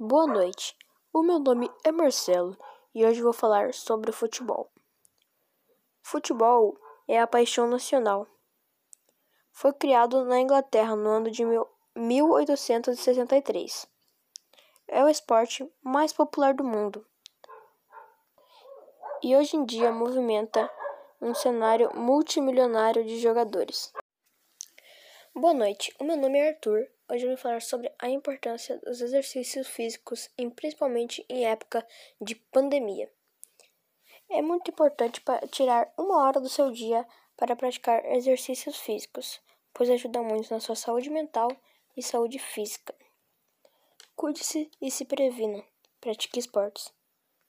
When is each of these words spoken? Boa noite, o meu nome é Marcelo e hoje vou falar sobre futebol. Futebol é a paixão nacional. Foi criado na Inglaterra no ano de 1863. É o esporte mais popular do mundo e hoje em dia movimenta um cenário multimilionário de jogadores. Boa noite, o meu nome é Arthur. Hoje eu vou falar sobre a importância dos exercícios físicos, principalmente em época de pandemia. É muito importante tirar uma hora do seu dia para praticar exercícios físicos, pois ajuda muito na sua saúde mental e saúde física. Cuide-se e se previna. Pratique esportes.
Boa 0.00 0.28
noite, 0.28 0.78
o 1.12 1.24
meu 1.24 1.40
nome 1.40 1.68
é 1.82 1.90
Marcelo 1.90 2.56
e 2.94 3.04
hoje 3.04 3.20
vou 3.20 3.32
falar 3.32 3.74
sobre 3.74 4.12
futebol. 4.12 4.70
Futebol 6.00 6.78
é 7.08 7.20
a 7.20 7.26
paixão 7.26 7.66
nacional. 7.66 8.24
Foi 9.50 9.72
criado 9.72 10.24
na 10.24 10.38
Inglaterra 10.38 10.94
no 10.94 11.08
ano 11.08 11.32
de 11.32 11.42
1863. 11.96 13.88
É 14.86 15.02
o 15.02 15.08
esporte 15.08 15.68
mais 15.82 16.12
popular 16.12 16.54
do 16.54 16.62
mundo 16.62 17.04
e 19.20 19.34
hoje 19.34 19.56
em 19.56 19.64
dia 19.64 19.90
movimenta 19.90 20.70
um 21.20 21.34
cenário 21.34 21.90
multimilionário 21.92 23.04
de 23.04 23.18
jogadores. 23.18 23.92
Boa 25.34 25.54
noite, 25.54 25.92
o 25.98 26.04
meu 26.04 26.16
nome 26.16 26.38
é 26.38 26.50
Arthur. 26.50 26.88
Hoje 27.10 27.24
eu 27.24 27.30
vou 27.30 27.38
falar 27.38 27.62
sobre 27.62 27.90
a 27.98 28.10
importância 28.10 28.76
dos 28.80 29.00
exercícios 29.00 29.66
físicos, 29.66 30.28
principalmente 30.54 31.24
em 31.26 31.46
época 31.46 31.86
de 32.20 32.34
pandemia. 32.34 33.10
É 34.28 34.42
muito 34.42 34.70
importante 34.70 35.22
tirar 35.50 35.90
uma 35.96 36.22
hora 36.22 36.38
do 36.38 36.50
seu 36.50 36.70
dia 36.70 37.06
para 37.34 37.56
praticar 37.56 38.04
exercícios 38.12 38.76
físicos, 38.76 39.40
pois 39.72 39.88
ajuda 39.88 40.22
muito 40.22 40.52
na 40.52 40.60
sua 40.60 40.76
saúde 40.76 41.08
mental 41.08 41.48
e 41.96 42.02
saúde 42.02 42.38
física. 42.38 42.94
Cuide-se 44.14 44.70
e 44.78 44.90
se 44.90 45.06
previna. 45.06 45.64
Pratique 46.02 46.38
esportes. 46.38 46.92